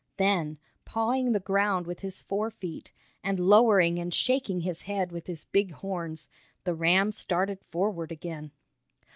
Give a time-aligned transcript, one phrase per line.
[0.17, 2.91] Then, pawing the ground with his fore feet,
[3.23, 6.27] and lowering and shaking his head with its big horns,
[6.63, 8.49] the ram started forward again.